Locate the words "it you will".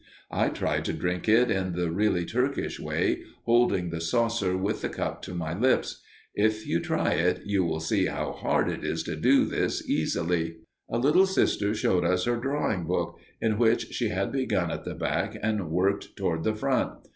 7.11-7.79